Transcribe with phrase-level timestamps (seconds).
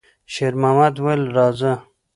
[0.33, 1.73] شېرمحمد وویل: «راځه!»